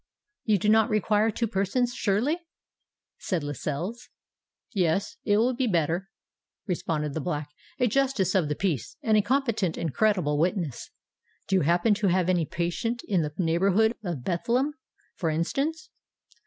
"You 0.45 0.57
do 0.57 0.67
not 0.67 0.89
require 0.89 1.29
two 1.29 1.45
persons, 1.45 1.93
surely?" 1.93 2.39
said 3.19 3.43
Lascelles. 3.43 4.09
"Yes—it 4.73 5.37
will 5.37 5.53
be 5.53 5.67
better," 5.67 6.09
responded 6.65 7.13
the 7.13 7.21
Black; 7.21 7.51
"a 7.79 7.85
Justice 7.85 8.33
of 8.33 8.49
the 8.49 8.55
Peace, 8.55 8.97
and 9.03 9.15
a 9.15 9.21
competent 9.21 9.77
and 9.77 9.93
credible 9.93 10.39
witness. 10.39 10.89
Do 11.47 11.57
you 11.57 11.61
happen 11.61 11.93
to 11.93 12.07
have 12.07 12.29
any 12.29 12.47
patient 12.47 13.03
in 13.07 13.21
the 13.21 13.31
neighbourhood 13.37 13.93
of 14.03 14.23
Bethlem, 14.23 14.73
for 15.13 15.29
instance?" 15.29 15.91